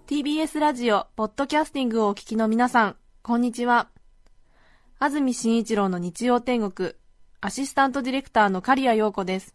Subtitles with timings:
[0.07, 3.91] TBS ラジオ、ポッドキャスティングをお聞きの皆さん、こんにちは。
[4.99, 6.93] 安住紳一郎の日曜天国、
[7.43, 9.55] アシスタントディレクターの刈谷陽子です。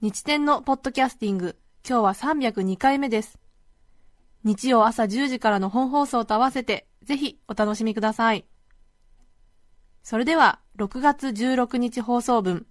[0.00, 3.40] 日天のポッドキャスティング、今日は302回目です。
[4.44, 8.46] 日曜朝10時からの本放送と合わせて、ぜひお楽しみください。
[10.02, 12.64] それでは、6月16日放送分、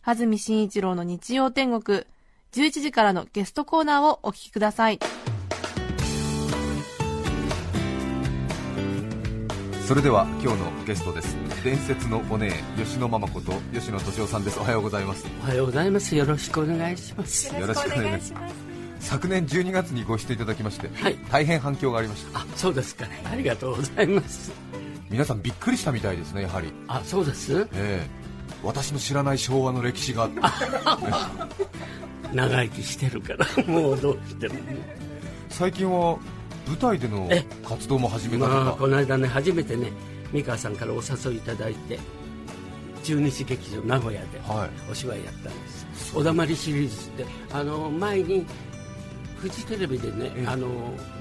[0.00, 2.04] 安住紳一郎の日曜天国、
[2.52, 5.00] 11時からのゲストコーナーをお聞きください。
[9.84, 16.14] それでは今日のゲストです伝説のお姉吉野ママこと吉野敏夫さんですおはようございますおはようございます。
[16.14, 17.52] よろしくお願いします。
[17.52, 18.54] よろしくお願いします
[19.00, 23.06] 昨年12月にご出演いただきまして、はい大変反響がありましたあ、そうですか。
[23.24, 24.52] ありがとうございます。
[25.10, 27.68] 皆さんびっくりしたみたいですねやはり、あ、そうです？
[27.72, 28.06] ええ。
[28.62, 30.28] 私の知らない昭和の歴史が
[32.32, 34.54] 長生きしてるから、 もうどうしても。
[35.48, 36.16] 最近は
[36.66, 37.44] 舞台でのえ？
[37.64, 39.92] 活動も始めたとまあ、か、この間ね、初めてね、
[40.32, 41.98] 美川さんからお誘いいただいて、
[43.04, 44.70] 中日劇場名古屋ではい。
[44.90, 45.86] お芝居やったんです。
[46.16, 48.44] おだまりシリーズって、あの、前に、
[49.38, 50.46] フジテレビでね、ええ。
[50.48, 50.66] あの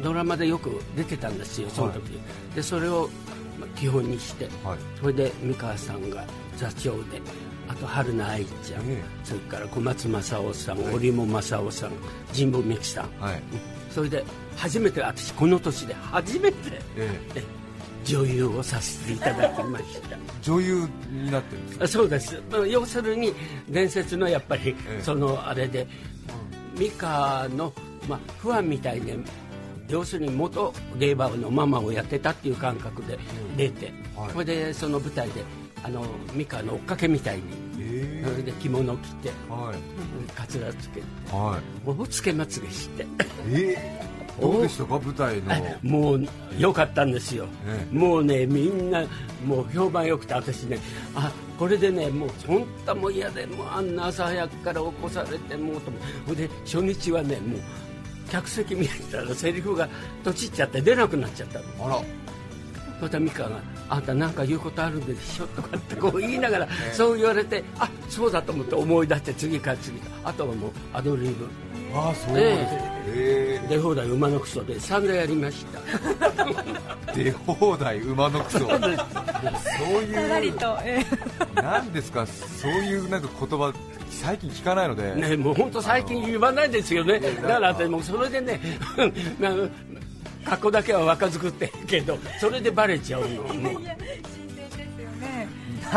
[0.01, 2.17] ドラマでよく出てたんですよ、その時、
[2.55, 3.44] でそれをまあ
[3.75, 4.79] 基本にして、はい。
[4.99, 6.23] それで美川さんが
[6.57, 7.21] 座長で
[7.67, 9.03] あと春菜愛ちゃん、ええ。
[9.23, 11.91] それから小松政夫さん、織茂正夫さん
[12.35, 13.41] 神保美樹さん、はい。
[13.89, 14.23] それで
[14.55, 16.57] 初めて私この年で初めて
[16.97, 17.39] ええ。
[17.39, 17.43] え
[18.05, 20.15] 女優をさせていただきました。
[20.43, 21.85] 女優になってるんですか？
[21.85, 22.39] あそうです。
[22.51, 23.33] まあ要するに
[23.67, 25.87] 伝説のやっぱり、えそのあれで
[26.77, 27.73] 美香の、
[28.07, 29.17] まあ、不安みたいで
[29.89, 33.19] 要するに元ゲイバーのママをやってたっていう感覚で
[33.55, 34.31] 出て、はい。
[34.31, 35.43] それでその舞台で
[35.83, 36.03] あの
[36.35, 37.43] 美香の追っかけみたいに
[37.79, 40.31] えそれで着物着てえはい。
[40.31, 41.87] かつらつけてはい。
[41.87, 43.05] もうつけまつげして。
[43.51, 45.89] ええどうでしたか舞台の？
[45.89, 49.05] もう良かったんですよ、えもうねみんな
[49.45, 50.77] もう評判良くて私ね
[51.15, 55.91] あこれでねもう本当もう嫌でもうあんな朝早くから起こされてもうと
[56.27, 57.59] ほいで初日はねもう
[58.31, 59.87] 客席見たらセリフが
[60.23, 61.65] とちっちゃって出なくなっちゃったの。
[61.85, 62.01] あら。
[62.99, 63.49] そしたら美香が
[63.89, 71.47] 「あんた何か言うことあるんでしょ」とかってこう言いながらそう言われてあそうだと思って思い出して次から次かあとはもうアドリブ。
[71.93, 72.73] ああそうです
[73.07, 75.79] え出放題馬のクソで散々やりました。
[77.17, 78.59] え出放題馬のクソ。
[78.59, 81.05] そういうと、え
[81.55, 82.25] なんですか？
[82.27, 83.73] そういうなんか言葉
[84.09, 88.59] 最近聞かないので、ね、もう本当最近言わないですよね、だから私もうそれでね、
[90.45, 93.93] 格好だけは若作ってるけど、それでバレちゃうの、もうな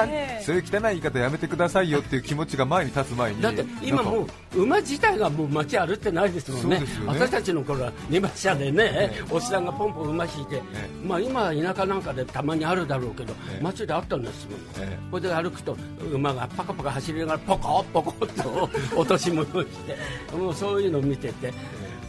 [0.05, 0.09] ん
[0.43, 3.43] そういう汚い言い方やめてくださいよっていう気持ちが前に立つ前に。
[3.43, 7.21] だって今もう馬自体がもう街歩ってないですもんねそうですよね。
[7.21, 10.61] 私たちの頃は二馬車でね、おっさんがポンポン馬引いて、え
[11.05, 14.99] まあ、今は田舎なんかでたまにあるだろうけど、え街であったんですもん、え。
[15.11, 15.77] これで歩くと
[16.13, 19.97] 馬がパカパカ走りながらポコポコっと落とし物をして
[20.37, 21.53] もうそういうのを見てて。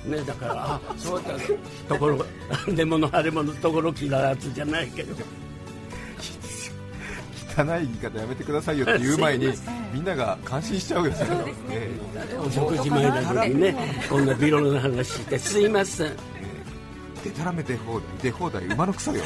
[0.05, 1.33] ね、だからあそうだ
[1.87, 2.25] ところ
[2.67, 5.15] 出物腫れ物ところきらずじゃないけど。
[7.57, 9.51] 汚い言い方やめてくださいよって 言う前に
[9.93, 11.17] みんなが感心しちゃうよね。
[11.69, 11.91] え
[12.39, 13.75] お食事前なのにね
[14.09, 16.07] こんなビロの話してすいません。
[16.07, 16.15] え
[17.25, 19.23] でたらめ出放題出放題馬のクソよ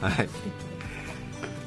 [0.00, 0.28] はい。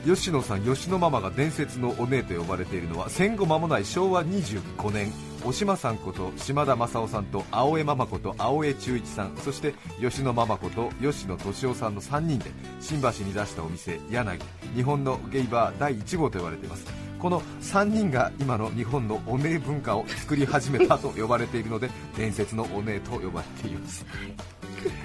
[0.05, 5.11] 吉野さん吉野ママが伝説のお姉と呼ばれているのは戦後間もない昭和25年
[5.45, 14.39] お島さんこと島田正夫さんと青江ママこと青江忠一さんそして吉野ママこと吉野敏夫さんの3人で新橋に出したお店柳
[14.75, 16.85] 日本のゲイバー第1号と言われています。
[17.19, 24.05] この3人が今の日本のお姉文化を作り始めたと呼ばれているので伝説のお姉と呼ばれています。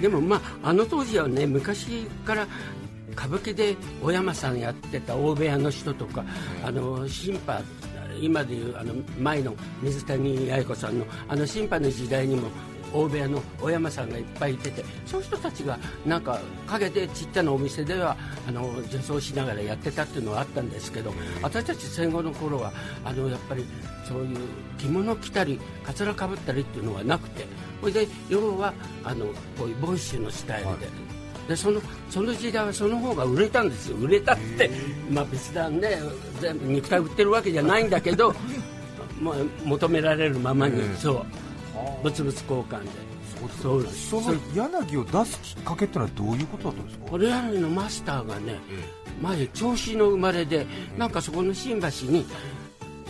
[0.01, 2.45] でもまああの当時はね昔から
[3.11, 6.23] 歌舞伎で小山さんやってた大部屋の人とか、
[6.63, 7.63] あの審判
[8.21, 12.49] 今でいうあの前の水谷八重子さんのあの審判の時代にも
[12.93, 18.17] 大部屋の小山さんがいっぱいいててそういう人たちがなんか陰でちっちゃなお店では
[18.47, 22.71] あの女装しながらやってたっていうのはあったんですけど私たち戦後の頃は
[23.05, 23.65] あのやっぱり
[24.07, 24.37] そういう
[24.77, 27.45] 着物着たりかつらかぶったりっていうのはなくて
[27.79, 28.73] それで要は
[29.03, 29.27] あの
[29.57, 31.08] こういうボイッシュのスタイルで。
[31.49, 31.81] でその
[32.11, 33.97] その時代はその方が売れたんですよ。
[33.97, 34.69] 売れたって、
[35.09, 35.97] まあ、別段ね
[36.39, 38.33] 全部肉体売ってるわけじゃないんだけど
[39.19, 39.35] まあ
[39.65, 40.95] 求められるままに、ええ。
[40.95, 41.25] そう。
[42.03, 43.09] 物々交換で。
[43.63, 47.05] そうですその柳を出すきっかけってのはどういうことだったんですか？
[47.09, 48.59] これらのマスターがね
[49.21, 50.67] 前銚子の生まれで
[50.97, 52.25] なんかそこの新橋に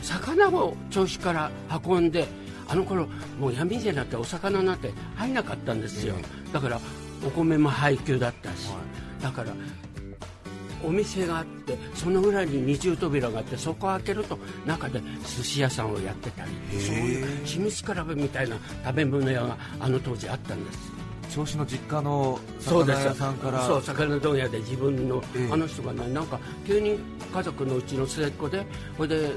[0.03, 1.51] 魚を銚子から
[1.83, 2.27] 運んで
[2.67, 3.07] あの頃
[3.39, 6.13] もう闇じゃなくてお魚なんて入んなかったんですよ、
[6.53, 6.79] だから
[7.25, 8.69] お米も配給だったし、
[9.21, 9.53] だから
[10.83, 20.99] お店があってその裏に二重扉があってそこを開けると中で寿司屋さんをやってたりそういう秘密クラブみたいな食べ物屋があの当時あったんです。
[21.29, 23.61] 銚子の実家の魚屋さんから。
[23.61, 25.53] そう魚問屋で自分の、ええ。
[25.53, 26.11] あの人がね。
[26.11, 26.97] なんか急に
[27.31, 28.65] 家族のうちの末っ子で
[28.97, 29.31] ほいで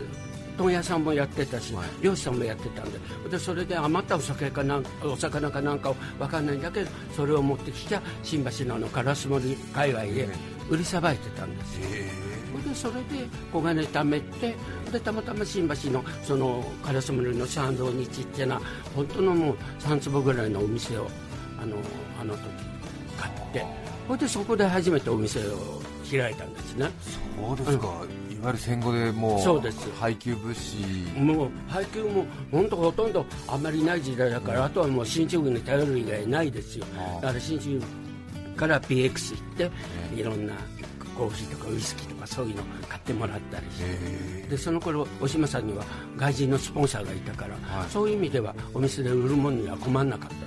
[0.56, 2.98] 問屋さんもやってたし、漁師さんもやってたんで
[3.30, 10.28] でそれで余ったお酒かなんお魚かなんかを分かんないんだけどそれを持ってきちゃ新橋のあの烏森界隈で
[10.68, 11.86] 売りさばいてたんですよ、
[12.68, 14.54] でそれで小金貯めて
[14.90, 18.60] でたまたま新橋のその烏森の参道にちっちゃな
[18.94, 21.08] 本当のもう3坪ぐらいのお店を
[21.60, 21.76] あの
[22.20, 22.42] あの時
[23.18, 23.64] 買って
[24.08, 26.90] ほいでそこで初めてお店を開いたんですね。
[27.38, 29.90] そうですか、いわゆる戦後でもうそうです。
[29.92, 30.76] 配給物資。
[31.18, 36.84] もう配給も本当ほとんどあんまりない時代だから、あとはもう進駐軍に頼る以外ないですよ。
[37.20, 40.54] だから進駐軍から PX 行って、いろんな
[41.16, 45.84] コーヒーとかウイスキーとかそういうの買ってもらったりして、へでその頃お島さんには
[46.16, 47.90] 外人のスポンサーがいたから、はい。
[47.90, 50.44] そういう意味ではお店で売るものには困らなかったです。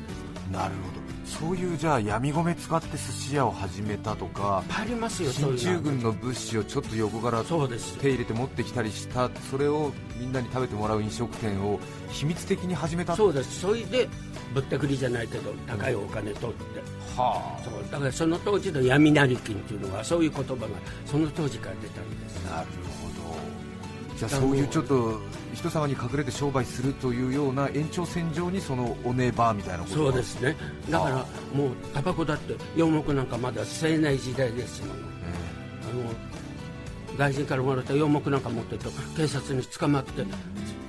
[0.51, 7.53] えなるほどそういうじゃあ闇米使って寿司屋を始めたとかありますよ進駐軍の物資をちょっと横から手
[8.09, 11.79] 入れて持ってきたりしたそれをみんなに食べてもらう飲食店を
[12.09, 13.59] 秘密的に始めたそうです。
[13.61, 14.07] それで
[14.53, 16.79] ぶったくりじゃないけど高いお金取って、
[17.17, 17.91] はそう。
[17.91, 20.67] だからその当時の闇成金っていうのはそういう言葉が
[21.05, 22.41] その当時から出たんです。
[22.47, 22.94] あなるほど
[24.17, 25.19] じゃあそういうちょっと
[25.53, 30.11] 人様に隠れて商売するというような延長線上にそのおねバーみたいなことが。
[30.11, 30.55] そうですね。
[30.89, 31.15] だから
[31.53, 34.99] もうタバコだって洋木なんかまだ吸えない時代ですものえ
[35.91, 40.25] あの外人からもらった洋木なんか持ってると警察に捕まって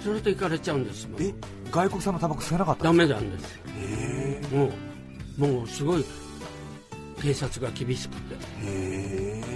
[0.03, 1.23] それで行かれちゃうんですもん。
[1.23, 1.35] ええ
[1.71, 3.61] 外国産のタバコ吸えなかったダメなんです。
[3.77, 4.71] へも
[5.39, 6.05] うもうすごい
[7.21, 8.37] 警察が厳しくて。
[8.63, 9.56] えへえ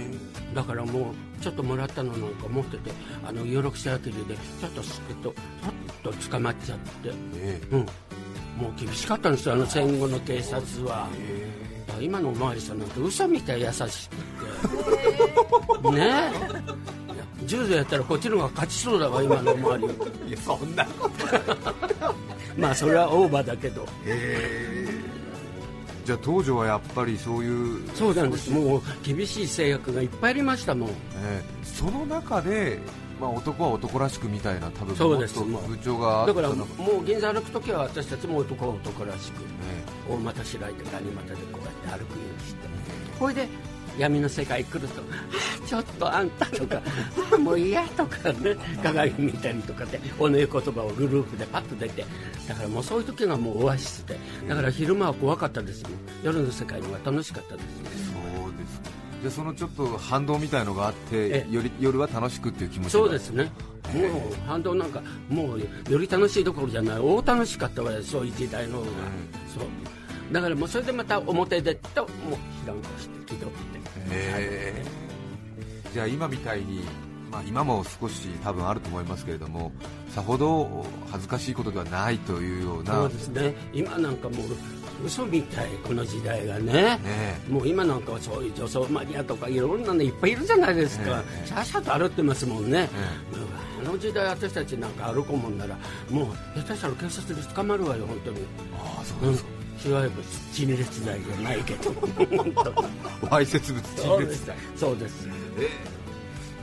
[0.53, 2.91] だからもうちょっともらったのなんか持ってて
[3.25, 5.33] あの有力者あきりでちょっと吸ってと
[6.03, 7.61] ちょっと捕まっちゃってえ。
[7.71, 7.79] うん。
[8.57, 11.07] もう厳しかったんですよあの戦後の警察は。
[11.87, 14.15] だから今のおまわりさんなんて嘘みたい優しく
[15.81, 15.91] て。
[15.91, 16.31] ね
[17.41, 17.45] え。
[17.45, 19.85] 柔道やったらこっちの方が勝ちそうだわ今のおまわり。
[20.27, 20.85] いやそんな
[22.57, 23.85] まあそれはオーバーだけど
[26.05, 28.49] じゃあ当時はやっぱりそういうそうなんです。
[28.51, 30.89] もう厳しい制約がいっぱいありましたもん。
[30.89, 30.93] え
[31.23, 31.43] え。
[31.63, 32.79] その中で、
[33.19, 35.35] まあ、男は男らしくみたいな多分そうです。
[35.35, 36.65] 風潮がだからも
[37.01, 39.41] う銀座歩く時は私たちも男は男らしく
[40.09, 42.61] え大股開いてガニ股でこうやって歩くようにして。
[43.19, 43.47] ほいで
[43.97, 45.15] 闇の世界来ると「あ
[45.63, 46.77] あちょっとあんた」とか
[47.31, 52.05] 「あ あもう嫌」とかね鏡見たりとかでおねえ言葉をグループでパッと出て
[52.47, 55.91] だからもうそういう時がもうオアシスでだから昼間は怖かったですもん。
[56.23, 58.89] 夜の世界の方が楽しかったですそうですか。
[59.21, 61.53] じゃあそのちょっと反動みたいのがあってええ。
[61.53, 63.51] より夜は楽しくっていう気持ちがそうですね。
[63.93, 66.99] もう反動なんかもうより楽しいどころじゃない。
[66.99, 68.87] 大楽しかったわよそういう時代の方が、
[69.53, 70.33] そう。
[70.33, 72.09] だからもうそれでまた表出ともう
[72.61, 73.70] ひらんこして気取って
[74.11, 74.85] へえ
[75.93, 76.83] じゃあ今みたいに、
[77.31, 79.71] まあ、今も少し多分あると思いますけれども
[80.09, 82.93] さほど恥ずかしいことではないというような。
[82.93, 83.55] そうですね。
[83.73, 84.47] 今なんかもう
[85.05, 86.73] 嘘みたいこの時代がね。
[86.73, 86.99] ね。
[87.49, 95.75] もう今なんかはそういう女装マニアとかいろんなのいっぱいいるじゃないですか、ええシャシャと歩ってますもんね、えあの時代私たちなんか歩こうもんなら
[96.09, 98.41] もう下手したら警察に捕まるわよ本当に。
[98.77, 99.49] ああそううんですか、
[99.85, 100.11] いわゆる
[100.53, 101.91] 陳列罪じゃないけど。
[103.29, 104.51] わいせつ物陳列そうです。
[104.75, 105.27] そうです。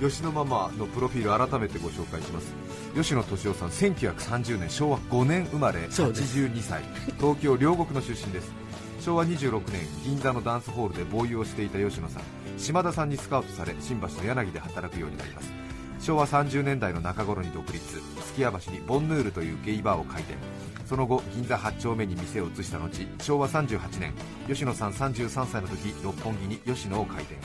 [0.00, 2.54] 吉野ママのプロフィール改めてご紹介します。
[2.94, 6.38] 吉野敏夫さん1930年昭和5年生まれそうです。
[6.38, 6.82] 82歳。
[7.18, 8.52] 東京両国の出身です。
[9.00, 12.22] 昭和26年銀座のダンスホールでボーイをしていた吉野さん。
[12.56, 15.50] 島田さんにスカウトされ新橋の柳で働くようになります。
[16.00, 18.00] 昭和30年代の中頃に独立。
[18.38, 20.36] 月屋橋にボンヌールというゲイバーを開店
[20.88, 22.88] その後銀座8丁目に店を移した後
[23.20, 24.14] 昭和38年
[24.46, 27.36] 吉野さん33歳の時六本木に吉野を開店。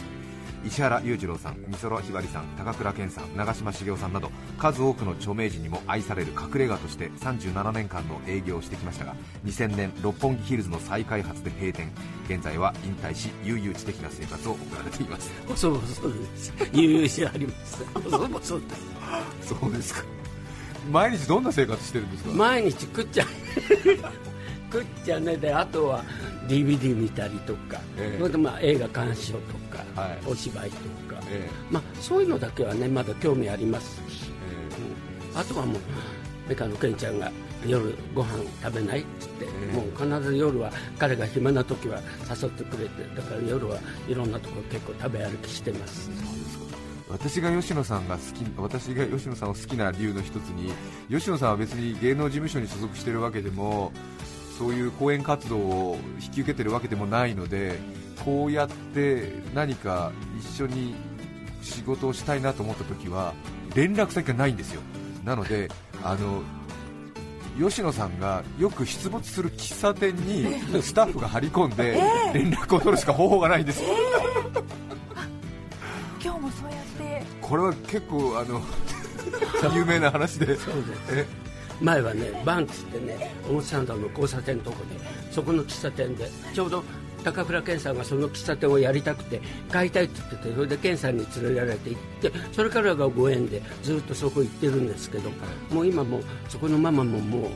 [0.66, 11.92] 石原裕次郎さん、美空ひばりさん、高倉健さん、長嶋茂雄さんなど数多くの著名人にも愛される隠れ家として37年間の営業をしてきましたが2000年六本木ヒルズの再開発で閉店。
[12.30, 15.30] 現在は引退し悠々自適な生活を送られています。
[15.58, 16.54] そうそうです。
[16.72, 17.84] 悠々しあります。
[17.94, 18.84] そうそうです
[19.60, 20.23] そうですか
[20.92, 23.28] 毎日どんな生活してるんですか、毎日食っちゃう。
[24.70, 25.38] くっちゃね。
[25.38, 26.04] であとは
[26.48, 28.18] DVD 見たりとか、ええ。
[28.20, 30.20] それでまあ映画鑑賞とか、はい。
[30.26, 30.76] お芝居と
[31.14, 34.32] か、えまあ、そういうのだけはねまだ興味ありますし、
[35.32, 35.40] えうん。
[35.40, 35.82] あとはもう
[36.50, 37.32] メカのケンちゃんが
[37.66, 39.76] 夜ご飯食べないっつって、ええ。
[39.76, 46.10] もう必ず夜は彼が暇な時は誘ってくれてだから夜はいろんなところ結構食べ歩きしてます
[47.10, 50.74] 私が吉野さんが好き私が吉野さんを好きな理由の一つに
[51.10, 53.92] 吉野さんは別に芸能事務所に所属しているわけでも
[54.58, 57.80] そういう講演活動を引き受けてるわけでもないので
[58.24, 60.96] こうやって何か一緒に
[61.62, 63.34] 仕事をしたいなと思った時は
[63.76, 64.82] 連絡先がないんですよ。
[65.24, 65.70] なので
[66.04, 66.44] あの
[67.58, 71.94] 吉野さんがよく出没する喫茶店にスタッフが張り込んで
[72.34, 73.84] 連絡を取るしか方法がないんです
[76.22, 76.83] 今日もそうや
[77.44, 78.62] これは結構あの
[79.76, 80.58] 有名な話で。
[81.82, 84.96] 前はねバンツってね表参道の交差点のとこで
[85.32, 86.84] そこの喫茶店でちょうど
[87.24, 95.30] 高倉健さんがその喫茶店をやりたくて買いたいって言っててそれで健さんに連れられて行ってそれからがご縁でずっとそこ行ってるんですけど
[95.72, 97.50] もう今もうそこのママももう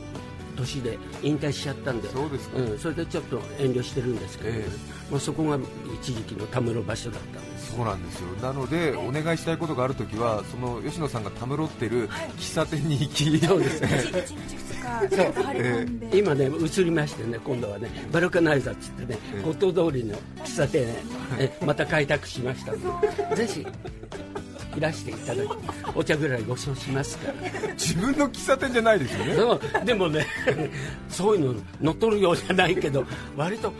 [0.58, 2.08] 年で引退しちゃったんで。
[2.10, 2.58] そうですか。
[2.60, 4.64] ん、それでちょっと遠慮してるんですけど、ね。
[4.66, 4.68] え
[5.10, 5.58] まあ、そこが
[6.00, 7.72] 一時期のたむろ場所だったんです。
[7.74, 8.28] そうなんですよ。
[8.42, 13.88] なのでお願いしたいことがあるときはその吉野さんがたむろってる喫茶店に行き、そうですね。
[13.88, 19.42] 1日2日ちょっと張り込んで、今ね移りましてね今度はねバルカナイザーっつってねええ。
[19.42, 20.86] 五島通りの喫茶店
[21.64, 23.00] また開拓しましたの
[23.34, 23.36] で。
[23.36, 23.66] ぜひ
[24.76, 25.48] いらしていただき
[25.94, 27.72] お茶ぐらいご馳走しますから。
[27.74, 29.34] 自分の喫茶店じゃないですよね。
[29.34, 30.26] でもでもね
[31.08, 33.04] そういうの乗っ取るようじゃないけど
[33.36, 33.72] 割と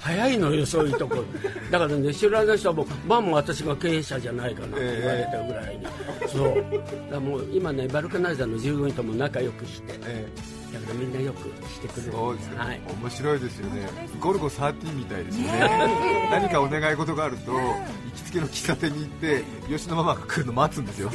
[0.00, 1.24] 早いのよそういうところ。
[1.70, 5.86] だからね知らない人はもうまあもう私が経営者じゃないかなって言われたぐらいに、
[6.28, 6.48] そう。
[6.48, 10.28] だからもう今ねバルカナイザーの従業員とも仲良くしてえ
[10.74, 12.12] だからみんなよくしてくれえる。
[12.12, 12.80] そうですね、はい。
[13.02, 13.88] 面白いですよね。
[14.20, 16.28] ゴルゴ13みたいですよね。
[16.30, 17.74] 何かお願い事があると行
[18.14, 21.08] きつけの喫茶店に行って吉野ママが来るの待つんですよ。
[21.08, 21.10] お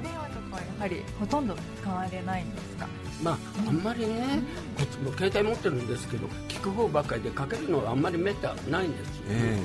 [0.00, 2.88] 電話とかはやはりほとんど使われないんですか？
[3.22, 4.42] まあ、あんまりね、
[4.76, 9.62] こっちも携帯持ってるんですけど、聞く方ばっかりでかけるのはあんまりめったないんですよ、ええ。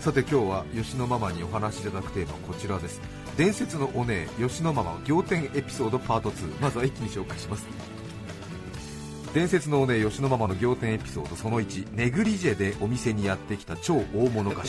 [0.00, 3.00] さて今日は吉野ママにお話しいただくテーマはこちらです
[3.36, 7.66] 伝説のお姉吉野ママ仰天エピソードパート2まずは一気に紹介します。
[9.34, 14.68] 伝説のお姉吉野ママの仰天エピソードその1ネグリジェでお店にやってきた超大物歌手。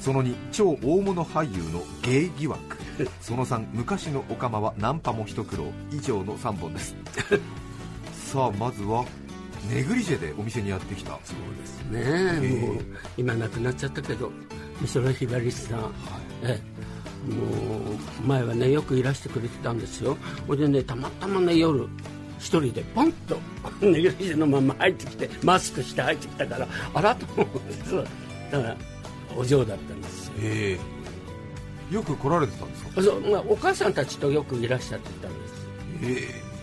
[0.00, 2.60] その2超大物俳優の芸疑惑。
[3.20, 5.64] その3昔のオカマはナンパも一苦労。
[5.90, 6.94] 以上の3本です。
[8.30, 9.04] さあまずは
[9.68, 11.18] ネグリジェでお店にやってきた。
[11.24, 12.78] そうですね、えもう
[13.16, 14.30] 今亡くなっちゃったけど、
[14.80, 15.92] 美空ひばりさん、
[16.44, 16.84] ええ。
[16.84, 16.93] もう
[18.26, 20.16] 前はね、よくいらしてくれてたんですよ、
[20.46, 21.88] ほいでね、たまたまね、夜、
[22.38, 23.38] 一人でポンと、
[23.80, 27.48] ネギリのまま入ってきて、マスクして入ってきたから、あらと思っ
[28.50, 28.76] だから、
[29.36, 30.32] お嬢だったんですよ。
[30.40, 30.78] え
[31.90, 31.94] え。
[31.94, 33.02] よく来られてたんですか？
[33.02, 35.54] そうまあ、お母さんたちとよくいらっしゃってたんです。
[36.02, 36.53] え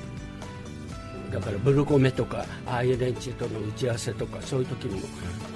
[1.31, 5.07] だからブルコメとかああいう連中との打ち合わせとかそういう時にも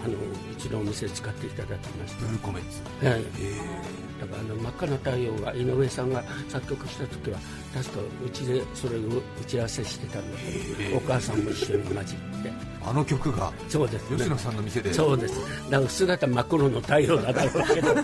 [0.05, 2.82] あのうちのお店使っていただきましブルーコメンツ。
[2.82, 3.96] た、はい、え。
[4.22, 7.39] だからあの真っ赤な太陽が井上さんが作曲した時は
[7.74, 9.00] 確かうちでそれを
[9.41, 12.50] 打ち合わせしてたんだけど、お母さんも一緒に混じって。
[12.50, 14.17] えあの曲がそうですね。
[14.17, 14.94] 吉野さんの店で。
[14.94, 15.36] そうです。
[15.70, 17.96] だから姿真っ黒の太陽だだろうけど。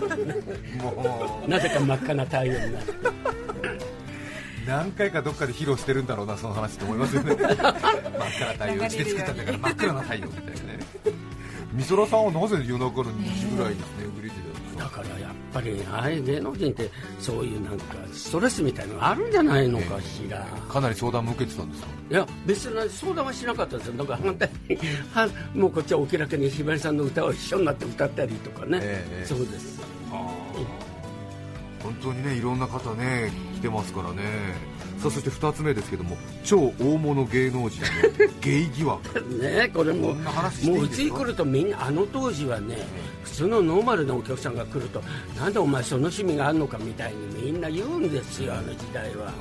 [0.82, 2.92] もなぜか真っ赤な太陽になって。
[2.92, 3.71] う
[4.66, 7.34] 何回かどっかで披露してるんだろうなその話と思いますよね。
[7.40, 10.78] 真っ赤な太陽うちで作ったんだから真っ暗な太陽みたいなね。
[11.74, 21.88] 美空さんはなぜ夜中の2時ぐらいにねグリージだからやっぱりああいう芸能人ってそういうなんかストレスみたいのがあるんじゃないのかしら、かなり相談も受けてたんですか？
[22.10, 23.94] いや別に相談はしなかったですよ。
[23.94, 24.76] だから反対に
[25.14, 29.26] はもうこっちはお気楽にひばりさんの歌を一緒になって歌ったりとかね、ええ。
[29.26, 29.80] そうです
[32.00, 34.22] 本当にねいろんな方ね来てますからね。
[34.98, 39.20] さあそして2つ目ですけども超大物芸能人の ゲイ疑惑。
[39.38, 42.78] ねこれももううちに来るとみんなあの当時はね
[43.24, 45.02] 普通のノーマルなお客さんが来ると
[45.36, 49.32] なんでお前その趣味があるのかみたいにみんな言うんですよあの時代は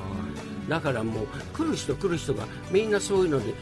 [0.72, 3.54] だからもう来る人来る人がみんなそういうのに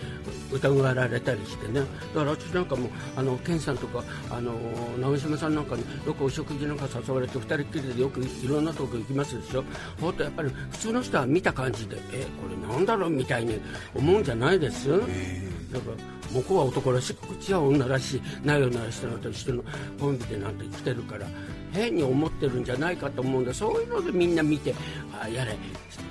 [0.51, 1.79] 疑われたりしてね。
[1.79, 1.85] だ
[2.19, 2.87] から私なんかも
[3.17, 4.53] あの健さんとかあの
[5.01, 9.63] 長嶋さんなんかによくお食事なんか誘われて二人っきりでよくいろんなとこ行きますでしょ。
[9.99, 13.59] ほんとやっぱり普通の人は見た感じでえこれなんだろうみたいに
[13.95, 19.63] 思うんじゃないです、だから向こうは男らしくこっちは女らしいなよなよしたのと一緒の
[19.99, 21.25] コンビでなんて来てるから
[21.71, 23.53] 変に思ってるんじゃないかと思うんだ。
[23.53, 24.73] そういうのでみんな見て
[25.21, 25.55] あやれ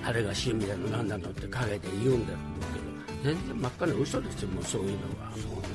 [0.04, 3.34] あれが趣味だのなんだのって陰で言うんだろうけど。
[3.34, 5.32] 全然真っ赤な嘘ですよもうそういうのは。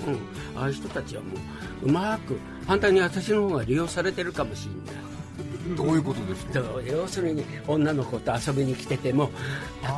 [0.08, 0.12] う。
[0.12, 1.30] ん、ああいう人たちはも
[1.84, 5.04] ううまく反対に私の方が利用されてるかもしれない。
[5.78, 6.62] どういうことですか？
[6.86, 9.30] 要するに女の子と遊びに来てても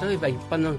[0.01, 0.75] 例えば一般の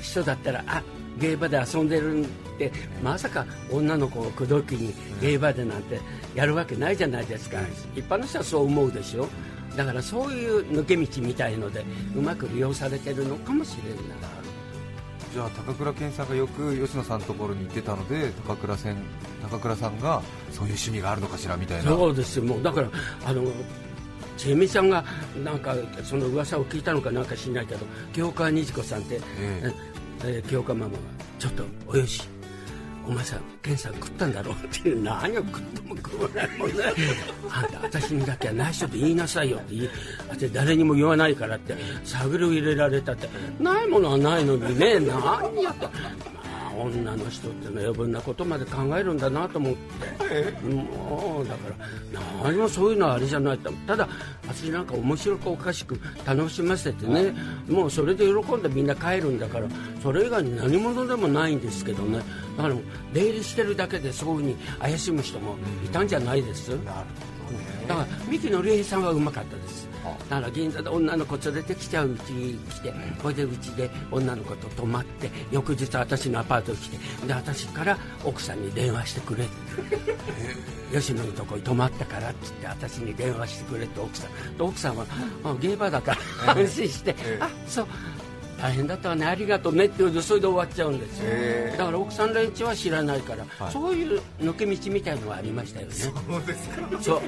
[0.00, 0.82] 人だったらあ
[1.18, 2.22] ゲイバーで遊んでるん
[2.58, 2.72] で
[3.02, 6.00] まさか女の子を口説きにゲイバーでなんて
[6.34, 7.58] やるわけないじゃないですか。
[7.94, 9.28] 一般の人はそう思うでしょ。
[9.76, 11.84] だからそういう抜け道みたいので
[12.16, 13.98] うまく利用されてるのかもしれな。
[13.98, 14.02] い
[15.32, 18.96] じゃあ高倉健さんがよく吉野さんのところに行ってたので高倉さん
[19.42, 21.90] 高倉さんがそういう趣味があるのかしらみたいな。
[21.90, 22.44] そうですよ。
[22.44, 22.88] もうだから
[23.26, 23.42] あの
[24.36, 25.04] ちえみちゃんが
[25.44, 30.98] なんかその噂を聞いたのかなんか知らないけど清川虹子さんって、えええ清川ママは
[31.38, 32.22] ちょっとおよし
[33.06, 36.76] お前さん健さん食ったんだろうって何を食っても食わないもんね。
[37.50, 39.90] あんた私にだけは内緒で言いなさいよって言い
[40.28, 43.28] 私誰にも言わないからって探りを入れられたって。
[43.58, 45.86] ないものはないのにね何やって
[46.82, 51.68] 女の人っての余分なことまで考えるんだなと思ってもうだか
[52.10, 52.20] ら
[52.50, 54.08] 何もそういうのはあれじゃないとただ
[54.46, 57.34] 私なんか面白くおかしく楽しませてね
[57.68, 59.66] もうそれで喜んでみんな帰るんだから
[60.02, 62.18] それ以外に何者でもないんですけどね。
[62.56, 62.74] だから
[63.12, 66.72] 出入りしてるだけでそういうふうに怪しむ人もいたんじゃないです？
[67.88, 69.88] だから三木のり平さんはうまかったです。
[70.30, 79.54] だから銀座で女の子連れてきちゃううちに来てこれでうちで女の子と泊まって翌日私のアパートに来てで私から奥さんに電話してくれって。
[80.92, 84.56] 吉野のとこに泊まったからって言って私に電話してくれって奥さん。
[84.56, 85.04] で奥さんは、
[85.44, 86.16] あゲーバーだか
[86.46, 87.86] ら安心して、あそう
[88.60, 89.24] 大変だったわね。
[89.24, 91.76] ありがとうねって言うとそれで終わっちゃうんですよ。
[91.78, 93.72] だから奥さん連中は知らないから、はい。
[93.72, 95.92] そういう抜け道みたいのはありましたよね。
[95.94, 96.46] そう。
[96.46, 97.20] ですかそう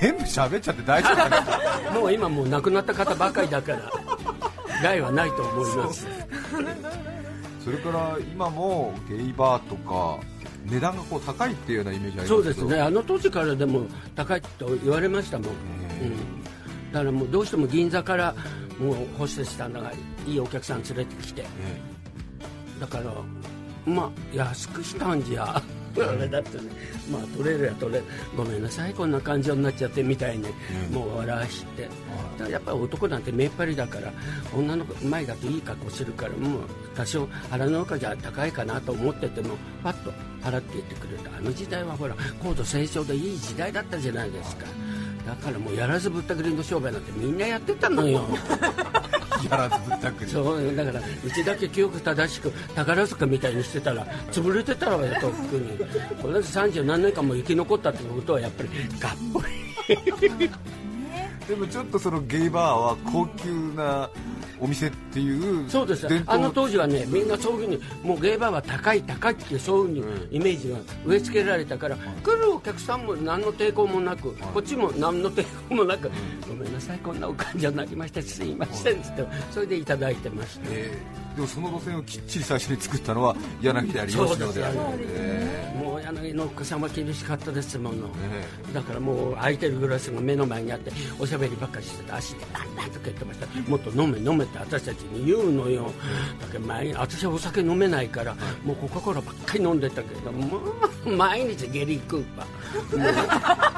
[0.00, 1.08] 全部喋っちゃって大丈
[1.90, 3.92] 夫 もう今もう亡くなった方ばかりだから
[4.82, 6.06] 害はないと思います。
[7.64, 10.20] それから今もゲイバーとか
[10.66, 12.80] 値段がこう高いっていうようなイメージありますそうですね。
[12.80, 15.50] あの当時からでも高いと言われましたもん、へ
[16.02, 18.34] うん、だからもうどうしても銀座から
[18.78, 19.92] もうホステスさんが
[20.26, 21.42] いいお客さん連れてきて。
[21.42, 21.46] え
[22.80, 23.12] だから
[23.86, 25.62] まあ安くしたんじゃ。
[25.98, 26.64] あれだってね。
[27.10, 28.04] まあ取れるや取れる。
[28.36, 28.92] ごめんなさい。
[28.92, 30.48] こんな感情になっちゃってみたいに、
[30.90, 30.94] うん。
[30.94, 31.88] もう笑わして。
[32.36, 34.12] だやっぱり男なんて目っ張りだから
[34.54, 36.62] 女の子前だといい格好するからもう
[36.94, 40.12] 多少腹の中じゃ高いかなと思っててもパッと
[40.42, 44.66] 払っていってくれたあの時代はほら高度成長でいい時代だったじゃないですか
[45.26, 48.24] だからもうやらずぶったくりの商売なんてみんなやってたのよ。
[49.44, 50.30] え やらずぶったくり。
[50.30, 55.78] そうだからうちだけ記憶正しく宝塚みたいにしてたら潰れてたわよとっくに。
[56.22, 58.68] これだけ30何年間も生き残ったってことはやっぱり
[59.00, 59.46] がっぽり。
[61.48, 64.10] でもちょっとそのゲイバーは高級な
[64.60, 66.06] お店っていうそうです。
[66.26, 76.10] あの当時はねみんなそういうふうにもうゲーバーは高い高いってそういうふうにイメージが植え付けられたから、来るお客さんも何の抵抗もなく、こっちも何の抵抗もなく、
[76.48, 80.66] ごめんなさいこんなお感情になりましてすいませんっつってそれでいただいてました。
[80.70, 80.92] え
[81.22, 84.72] えでもその路線をきっちり最初に作ったのは柳であ吉野であ
[85.78, 88.08] もう柳のおっかさんは厳しかったですもの、
[88.70, 93.46] えだからもう空いてるグラスが目の前にあっておしゃべりばっかりしてて足でなんだとか言ってました。
[93.70, 95.92] もっと飲め飲めって私たちに言うのよ。
[96.40, 100.58] だけど毎日私はお酒飲めないからもうコカ・コーラばっかり飲んでたけども
[101.04, 103.76] う毎日ゲリー・クーパー。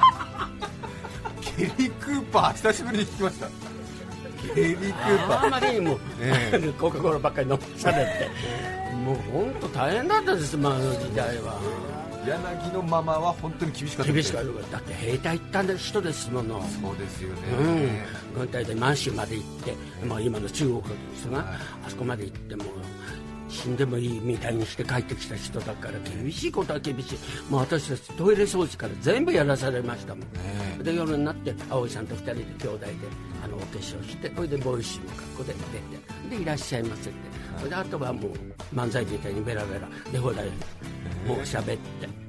[1.58, 3.67] ゲリー・クーパー久しぶりに聞きました
[4.54, 8.30] ゲリー・クーパあまりにも、えコカ・コーラばっかり飲まされて。
[9.04, 11.60] もう本当大変だったです、まあ、あの時代は。
[11.94, 14.12] 柳のママは本当に厳しかった。
[14.12, 16.60] 厳しかっただって兵隊行った人ですもの。
[16.60, 17.42] そうですよね、
[18.34, 21.40] うん、軍隊で満州まで行って、まあ、今の中国ですが、
[21.86, 22.64] あそこまで行っても
[23.48, 27.18] 死んでもいいみたいにして帰ってきた人だから厳しいことは厳しい。
[27.50, 30.24] もう私たちトイレ掃除から全部やらされましたもん、
[30.80, 30.82] え。
[30.82, 32.92] で夜になって青江さんと二人で兄弟で
[33.44, 35.58] あのお化粧してそれでボイシーの格好で出
[36.30, 37.18] てでいらっしゃいませって。
[37.58, 38.32] それであとはもう
[38.74, 40.36] 漫才みたいにベラベラでほら
[41.26, 42.27] もう喋って。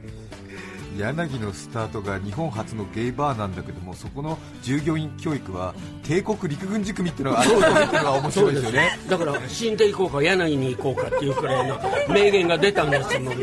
[1.00, 9.00] 柳のスタートが日本初のゲイバーなんだけどもそこの従業員教育は帝国陸軍仕組みっていうのがあるっていうのが面白いですよね。
[9.10, 13.36] だから死んでいこうか柳に行こうかっていうくらいの名言が出たんですもん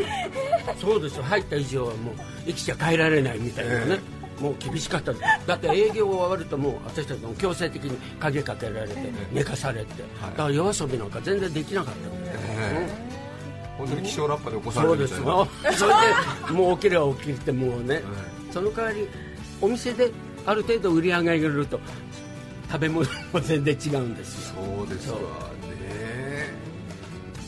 [0.79, 1.23] そうですよ。
[1.23, 2.15] 入った以上はもう
[2.45, 3.99] 生きちゃ帰られないみたいなね、
[4.39, 5.13] もう厳しかった。
[5.13, 8.95] ですだって営業終わるともう私たちも強制的に鍵かけられて
[9.31, 12.07] 寝かされて、だから夜遊びなんか全然できなかった。
[12.07, 13.06] んでえ
[13.77, 15.17] 本当に気象ラッパで起こされるみたいな。
[15.17, 15.93] すよそれ
[16.47, 18.01] でもう起きれば起きてもうね、
[18.51, 19.07] その代わり
[19.61, 20.11] お店で
[20.45, 21.79] ある程度売り上げると
[22.71, 24.63] 食べ物も全然違うんですよ。
[24.77, 25.17] そうですわ。
[25.19, 26.53] ね。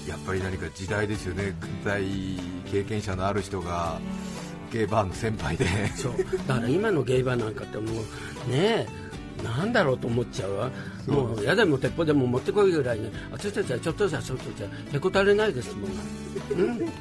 [0.07, 1.55] やっぱり何か時代ですよね。
[1.59, 2.03] 軍隊
[2.71, 3.99] 経験者のある人が
[4.71, 5.65] ゲイバーの先輩で。
[5.95, 6.13] そう。
[6.47, 7.95] だから今のゲイバーなんかってもう
[8.51, 8.87] ねえ
[9.43, 10.71] なんだろうと思っちゃうわ。
[11.07, 15.91] もう屋根も鉄砲でも持ってこいぐらいね私たちはちょっとじゃちょっとじゃへこたれないですもん、
[16.61, 16.91] うん、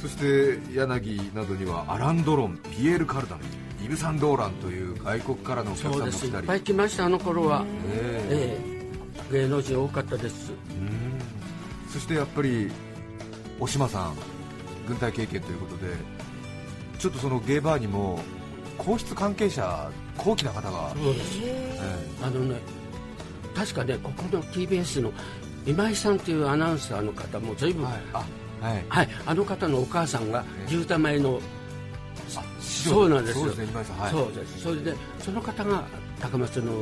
[0.00, 3.40] そして柳などにはアラン・ドロンピエール・カルダン
[3.84, 6.46] イブ・サンドーランという外国からのお客さんそうですいっも来たり。
[6.46, 8.70] ぱい来ましたあの頃は、えええ
[9.30, 10.50] 芸能人多かったです。
[11.88, 12.70] そしてやっぱり
[13.58, 14.16] お島さん
[14.86, 15.94] 軍隊経験ということで
[16.98, 18.20] ちょっとそのゲイバーにも
[18.78, 21.38] 皇室関係者高貴な方が、そうです。
[21.42, 21.78] え
[22.22, 22.56] あのね
[23.54, 25.12] 確かねここの TBS の
[25.66, 28.00] 今井さんというアナウンサーの方も随分、えはい。
[28.12, 28.84] あはい。
[28.88, 30.76] はい、あの方のお母さんがええ。
[30.76, 31.40] 牛玉屋の、
[32.60, 33.98] 師そうなんですそうですね今井さん。
[33.98, 34.10] はい。
[34.10, 34.60] そうです。
[34.60, 35.84] それでその方が
[36.20, 36.72] 高松の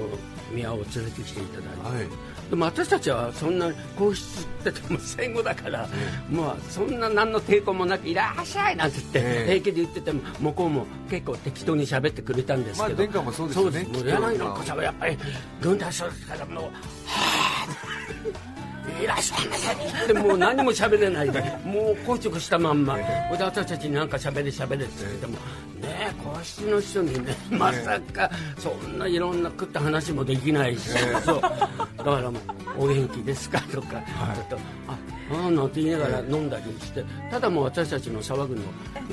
[0.52, 2.08] 宮を連れてきていただいて、はい。
[2.50, 5.88] でも私たちはそんな皇室ってても戦後だから、
[6.30, 9.60] まあそんな何の抵抗もなくいらっしゃいなんて言って、ええ。
[9.60, 13.84] 平気で言ってても向こうも結構適当に喋ってくれたんですけど、まあもそうですよね。
[13.84, 15.18] もう柳の子さんはやっぱり
[15.60, 16.70] 軍隊そうですからもうは
[17.06, 18.57] あ
[19.02, 19.72] いらっしゃいませ。
[19.72, 25.38] ってもう何も喋れないでもう硬直したまんま、それで私たちに何か喋れ喋れって言っても、ね
[25.82, 30.88] え皇室の人にねまさかそんないろんな食った話もできないし、
[31.24, 31.40] そう。
[31.40, 32.42] だからもう
[32.78, 34.56] 「お元気ですか?」とか、ちょっと
[34.88, 34.98] 「あ
[35.32, 37.04] ああ」なんて言いながら飲んだりして。
[37.30, 38.62] ただもう私たちの騒ぐの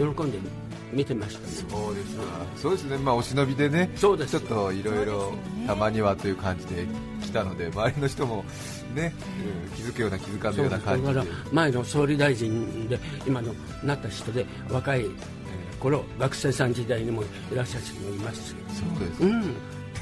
[0.09, 0.37] を喜んで
[0.93, 1.47] 見てましたね。
[1.69, 2.23] そうですか
[2.55, 2.97] そうですね。
[2.97, 4.31] まあお忍びでねそうです。
[4.31, 5.33] ちょっといろいろ
[5.67, 6.85] たまにはという感じで
[7.21, 8.45] 来たので周りの人も
[8.95, 9.13] ね、
[9.69, 11.21] うん気づくような気づかぬような感じで。
[11.51, 13.53] 前の総理大臣で今の
[13.83, 15.11] なった人で若いえー
[15.79, 18.49] 頃学生さん時代にもいらっしゃる人もいます。
[18.49, 18.55] そ
[18.95, 19.23] うです。
[19.23, 19.53] うん。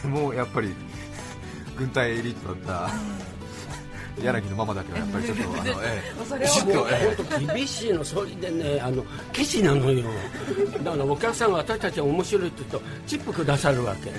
[0.04, 0.74] でもやっぱり
[1.78, 2.94] 軍隊エリートだった
[4.22, 10.04] 柳のママだけはやっぱりちょっとあの、ええそれビシッもうと厳しいのそれでねあのケチなのよ。
[10.84, 14.12] だからお客さんが私たちが面白いって言うとチップくださるわけ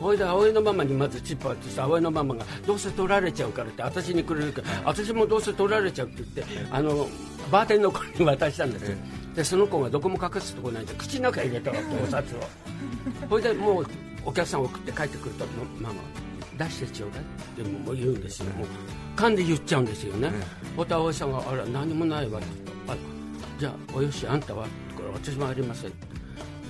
[0.00, 4.68] ほいで葵のママにまずチップ渡して葵のママがどうせ取られちゃうからって私にくれるから。
[4.84, 7.08] 私もどうせ取られちゃうって言ってあの
[7.50, 8.96] バーテンの子に渡したんですよ。
[9.34, 12.38] でその子がどこも隠すとこないで口の中入れたわけお札を。
[13.28, 13.86] ほいでもう
[14.24, 15.44] お客さん送って帰ってくると
[15.80, 15.94] ママ
[16.64, 17.24] 出してちょうだいっ
[17.64, 18.46] てもう言うんですよ。
[18.56, 18.68] もう
[19.16, 20.30] 噛んで言っちゃうんですよね。
[20.76, 22.48] ほいで葵さんが「あら何もないわ」って
[22.88, 22.96] あ
[23.58, 25.92] じゃあおよしあんたは?」これ私もありません」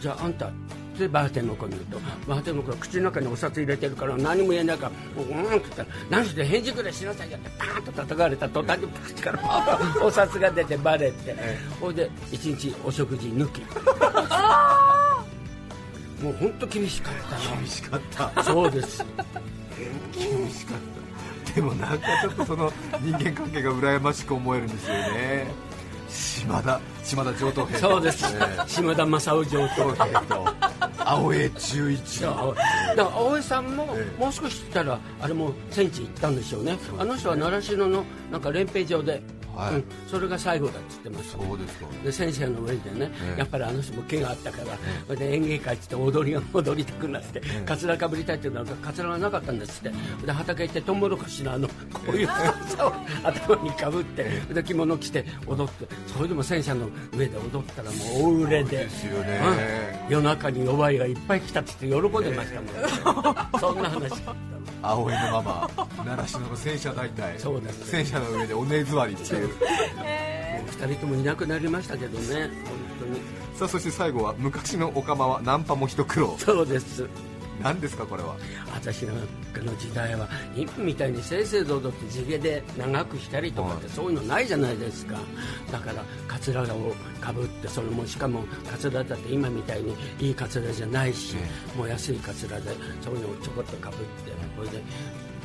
[0.00, 0.50] じゃああんた
[0.98, 11.36] でバーテンの子に言うとバーテンの子が口の中にお札入れてるから何も言えないから「うん」って言ったら「何して返事くらいしなさいよ」ってパーンと叩かれた途端にパッからお札が出てバレて。
[11.80, 13.60] ほいで一日お食事抜き
[16.22, 18.32] もう本当厳しかった厳しかった。
[18.34, 19.04] なそうです。
[20.12, 20.78] 厳しかっ
[21.46, 21.52] た。
[21.54, 25.67] でもなんかちょっとその人間関係が羨ましく思えるんですよね
[26.38, 28.32] 島田島田上等兵そうです。
[28.32, 30.46] ね島田正夫上等兵と。
[31.04, 32.20] 青江十一。
[32.20, 32.54] だか
[32.96, 34.20] ら青江さんも、ええ。
[34.20, 36.78] もう少ししたらあれも戦地行ったんでしょうね。
[36.98, 39.22] あの人は習志野のなんか練兵場で、
[39.58, 39.74] はい。
[39.74, 41.86] うん、それが最後だって言ってましたそうですか。
[42.04, 43.38] で先生の上でね、ええ。
[43.40, 51.74] やっぱりあの人も毛があったから、それで演芸会って言って踊りが踊りたくなって、カツラかぶりたいっていうのはカツラがなかったんですって、で畑行ってトウモロコシのあのこ
[52.12, 52.92] ういう傘を
[53.24, 57.96] 頭にかぶってで着物着て踊ってそれでも戦車の上で踊ったらも
[58.30, 59.40] う大売れでですよね。
[60.06, 60.12] うん。
[60.12, 64.12] 夜中に弱いがいっぱい来たって言って喜んでましたもん、そんな話
[64.82, 65.68] 青江のマ
[66.04, 67.90] マ習志野の戦車大隊そうです。
[67.90, 69.48] 戦車の上でおね座りっていう。
[69.48, 69.56] もう
[70.70, 73.20] 二人ともいなくなりましたけどね本当に。
[73.54, 76.36] さあそして最後は昔のお釜はナンパも一苦労。
[76.38, 77.08] そうです。
[77.60, 78.36] 何ですかこれは？
[78.72, 79.16] 私なん
[79.52, 85.18] かの時代は今みたいに正々堂々と地毛で長くしたりとかってそういうのないじゃないですか。
[85.72, 86.66] だからカツラを
[87.20, 91.34] かぶってそれもしかもカツラだって今みたいにいいカツラじゃないし、
[91.76, 92.70] もう安いカツラで
[93.02, 94.82] そういうのをちょこっとかぶってこれで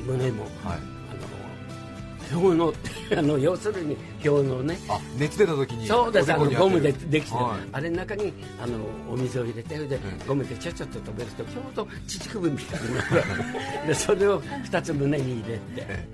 [0.06, 0.52] 胸も、はい。
[0.64, 2.74] あの氷の
[3.16, 4.78] あの要するに氷のね。
[4.90, 6.34] あ熱出た時にそうです。
[6.34, 7.60] あのゴムでできてる、はい。
[7.72, 8.78] あれの中にあの
[9.12, 10.00] お水を入れてで、ん。
[10.28, 13.08] ゴムでちょちょっと止めるとちょうど乳首みたいになる。
[13.88, 16.08] でそれを2つ胸に入れて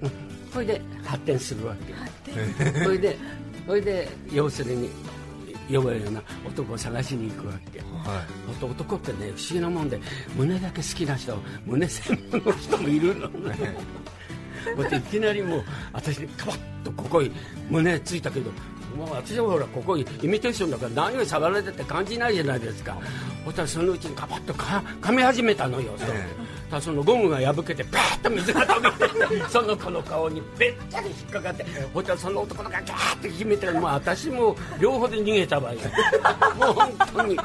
[0.51, 2.83] それで発展するわけ。
[2.83, 3.17] それで
[3.65, 4.89] それで要するに
[5.71, 7.79] 呼ぶような男を探しに行くわけ
[8.10, 10.00] はほんと男ってね不思議なもんで
[10.36, 13.28] 胸だけ好きな人胸専門の人もいるの。
[13.39, 13.89] ね
[14.98, 17.32] いきなりもう私カバッとここに
[17.69, 18.52] 胸ついたけど
[18.95, 22.98] もう私はほらここイミテーションだから何を触られてって感じないじゃないですか。
[23.45, 25.93] そしたらそのうちにカバッとか噛み始めたのよ、
[26.69, 35.80] ただそのゴムが破けてバーッと水が飛び出てその子の顔にべったり引っかかってほいたらその男の子がギャーって決めてもう私も両方で逃げたわよ。
[36.60, 37.39] もう本当に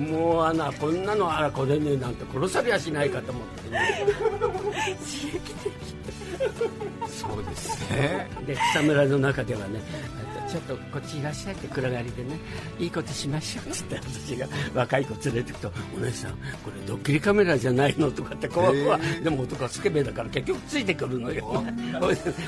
[0.00, 4.06] もうあなこんなのあらこれねなんて殺されやしないかと思ってね。
[7.06, 8.28] そうですね。
[8.46, 9.80] で草むらの中ではね
[10.50, 12.38] ちょっとこっちいらっしゃいって暗がりでね
[12.78, 16.32] いいことしましょうっつって私が若い子連れてくと「お姉さん。
[16.32, 16.36] こ
[16.74, 21.64] れドッキリカメラじゃないの?」とかって怖怖でも男はスケベだから結局ついてくるのよ。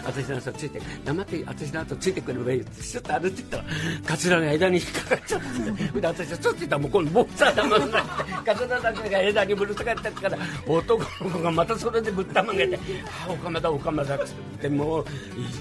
[0.05, 3.65] 私の後ついて黙って私の後ついてくればいいってちょっと歩いてったら
[4.07, 6.01] カツラが枝に引っかかっちゃって。
[6.01, 8.11] で私はちょっと言ったらもう今度ボッサー玉になって
[8.45, 15.05] カツラだけが枝にぶら下がってから男の子がまたそれでぶったまげて「ああおかまだおかまだ」っつってもう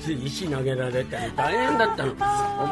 [0.04, 2.15] 石石投げられて大変だったの。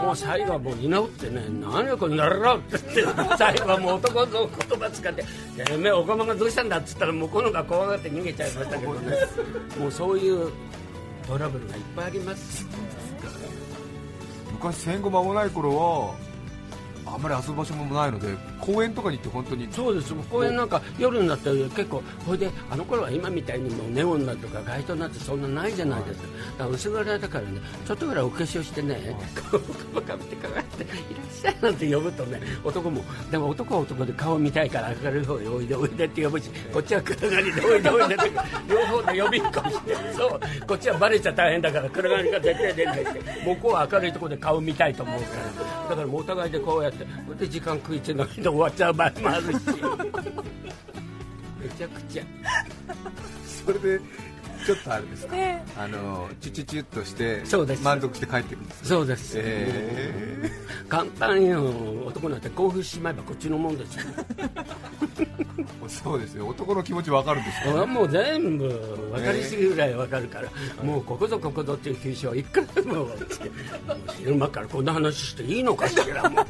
[0.04, 5.24] もう最後はもう稲うってね「何をこれならって言って最後はもう男の言葉使って
[5.66, 9.18] 「てめえおかまがどうしたんだ」っつったら向こうのが怖がって逃げちゃいましたけどね。
[9.80, 10.52] もうそういう
[11.28, 12.66] トラブルがいっぱいあります。
[14.52, 16.29] 昔戦後間もない頃は
[17.14, 18.28] あんまり遊ぶ場所もないので
[18.60, 20.14] 公園とかに行って本当にそうです。
[20.14, 26.28] 公園なんか夜になったら結構ほいであの頃は今みたいにもうネオンだとか街灯なんてそんなないじゃないですか。
[26.28, 29.64] だから薄暗いだからねちょっとぐらいお化粧してね顔を
[30.02, 30.96] かぶってかがって「いらっ
[31.34, 38.32] しゃい」なんて呼ぶとね男もでも男は男で顔見たいから明るい方へおいでおいでって呼ぶしこっちは暗がりでおいでおいでって
[38.70, 49.60] 両方で呼びっこしてそうこっちはバレちゃ大変だから暗がりが絶対出ないって向こうは明るいところで顔見たいと思うからだからもうお互いでこうやってそれで時間食いつなぎで終わっちゃう場合もあるし。
[51.60, 52.24] めちゃくちゃ。
[53.66, 54.00] それで
[54.66, 55.36] ちょっとあれですか、
[55.78, 57.84] あのチュチュチュっとしてそうです。
[57.84, 60.52] 満足して帰ってくるんですそうです、え
[60.88, 61.64] 簡単よ。
[62.06, 64.02] 男なんて興奮しまえばこっちのもんですよ。
[65.84, 66.48] ーそうですよ。
[66.48, 67.74] 男の気持ちわかるんですよ。
[67.74, 70.50] 俺はもう全部分かりすぎるぐらい分かるから、
[70.84, 73.08] もうここぞここぞっていう球種はいくらでも
[74.18, 76.30] 昼間からこんな話していいのかしら。
[76.30, 76.46] もう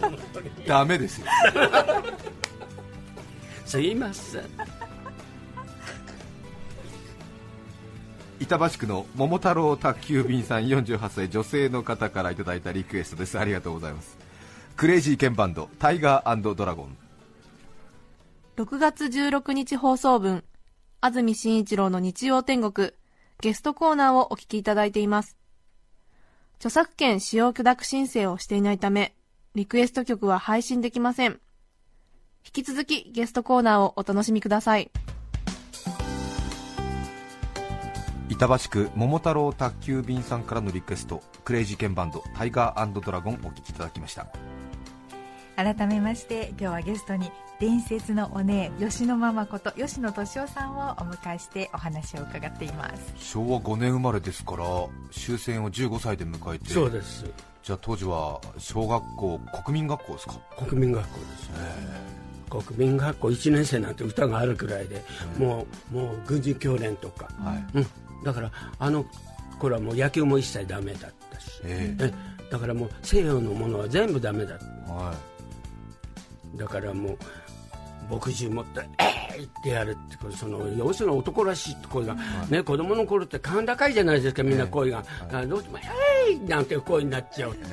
[0.67, 1.27] ダメですよ。
[3.65, 4.43] すいません
[8.39, 14.17] 板橋区の桃太郎宅急便さん48歳女性の方からいただいたリクエストですありがとうございます
[14.75, 16.97] クレイジーケンバンドタイガードラゴン
[18.59, 20.43] 6月16日放送分、
[20.99, 22.91] 安住紳一郎の日曜天国、
[23.39, 25.37] ゲストコーナーをお聞きいただいています。
[26.57, 29.15] 著作権使用許諾申請をしていないため、
[29.55, 31.39] リクエスト曲は配信できません。
[32.45, 34.91] 引き続きゲストコーナーをお楽しみください。
[38.39, 44.27] 板橋区桃太郎宅急便さんからのリクエストクレイジーケンバンドタイガードラゴンお聴きいただきました。
[45.57, 53.13] 改めまして今日はゲストに伝説のお姉吉野ママこと吉野敏夫さんをお迎えしてお話を伺っています。
[53.17, 54.63] 昭和5年生まれですから
[55.11, 56.69] 終戦を15歳で迎えて。
[56.69, 57.25] そうです。
[57.61, 60.39] じゃあ当時は小学校国民学校ですか？
[60.65, 61.55] 国民学校ですね。
[62.49, 65.03] 国民学校1年生なんて歌があるくらいで、
[65.37, 67.65] もうもう軍事教練とか、はい。
[67.75, 67.87] うん、
[68.23, 69.05] だからあの
[69.59, 72.13] 頃はもう野球も一切ダメだったし、ええ。
[72.49, 75.13] だからもう西洋のものは全部ダメだえは
[76.55, 77.17] だからもう
[78.15, 82.15] 牧獣持って「えーい!」ってやるってこれその要するに男らしいって声が、
[82.49, 85.81] ね子供の頃って甲高いじゃないですかみんな声が、あどうしても「え
[86.29, 87.65] い!」なんて声になっちゃうって、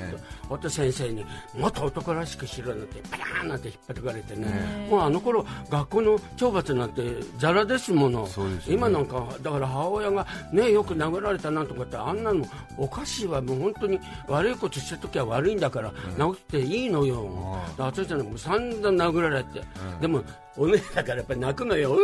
[0.49, 1.25] ほんと先生に
[1.57, 7.03] 「もっと男らしくしろ」なんてパヤーンなんて引っ叩かれてね、もうあの頃学校の懲罰なんて
[7.39, 8.27] ざらですもの。
[8.27, 8.31] ね。
[8.69, 13.41] 今なんかだから母親がねよく殴られたなんとかってあんなのおかしいわ。
[13.41, 19.63] もう本当に悪いことした時は悪いんだから殴っていいのよ、私はねもう散々殴られて、
[20.01, 20.23] でも
[20.57, 21.97] お姉だからやっぱり泣くのよ。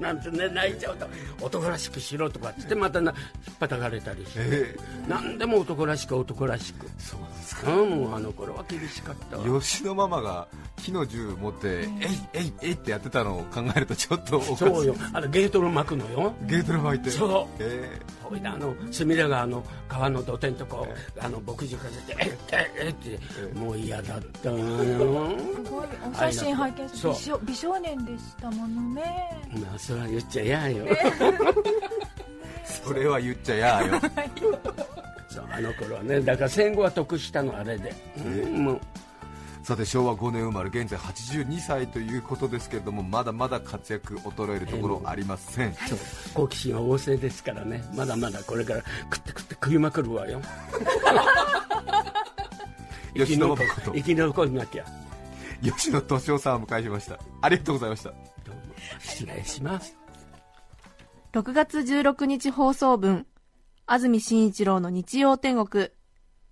[0.00, 1.06] なんてね泣いちゃうと
[1.40, 3.12] 男らしくしろとかって言ってまたな
[3.46, 4.76] 引っ叩かれたりして、え
[5.08, 6.86] 何でも男らしく男らしく。
[6.98, 7.72] そうですか。
[7.72, 9.60] うんもうあの頃は厳しかったわ。
[9.60, 14.56] 吉野ママが木の銃持って「えいえいえい」ってやってたのを考えるとちょっとおかしい。
[14.56, 14.96] そうよ。
[15.12, 16.34] あのゲートの巻くのよ。
[16.42, 17.10] ゲートル巻いて。
[17.10, 17.56] そう。
[17.60, 20.86] えほいであの隅田川の川の土手んとこ、
[21.20, 22.94] あの牧場から出て「えっえっえっ」っ
[23.52, 25.86] てもう嫌だったすごい。
[26.12, 29.30] お写真拝見すそうる美少美少年でしたものね。
[29.52, 30.96] まあそれは言っちゃ嫌よ、ー
[32.84, 34.00] それは言っちゃやよ。
[35.28, 38.80] そうあの頃はねだから戦後は得したのあれで、うんもう。
[39.62, 45.98] さて昭和5年生まれ現在82歳ということですけれどもまだまだ活躍衰えるところありません、そう
[46.34, 47.84] 好奇心は旺盛ですからね。
[47.94, 50.40] まだまだこれから食って食って食いまくるわよ。
[53.14, 54.84] 吉野ママこと生き残んなきゃ
[55.62, 58.16] 吉野敏夫さんをお迎えしましたありがとうございましたど
[58.48, 58.60] うも
[59.00, 60.02] 失礼します
[61.32, 63.26] 6月16日放送分、
[63.86, 65.88] 安住紳一郎の日曜天国、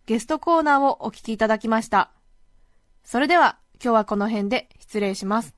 [0.07, 2.13] ゲストコーナーをお聞きいただきました。
[3.05, 5.55] それでは、今日はこの辺で失礼します。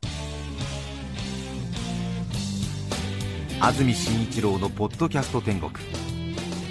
[3.60, 5.70] 安住紳一郎のポッドキャスト天国。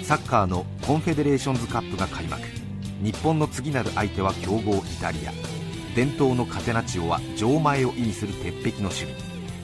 [0.04, 2.42] サッカーのコンフェデレーションズカップが開幕。
[3.02, 5.51] 日本の次なる相手は強豪イタリア。
[5.94, 9.14] 伝統のカテナチオは錠前を意味する鉄壁の守備。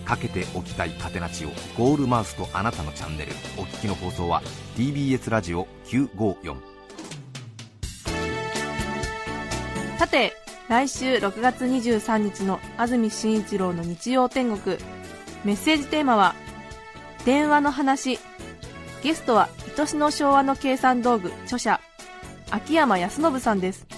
[0.05, 3.33] かけておきたいカテナチオゴールマウスとあなたのチャンネル。
[3.57, 4.43] お聞きの放送は
[4.77, 6.57] TBS ラジオ954
[9.99, 10.35] さて
[10.69, 14.77] 来週6月23日の安住紳一郎の日曜天国。
[15.47, 16.35] メッセージテーマは
[17.25, 18.19] 「電話の話」
[19.03, 21.81] ゲストは愛しの昭和の計算道具著者
[22.51, 23.98] 秋山康信さんです。